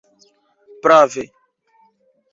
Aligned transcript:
prave 0.81 1.23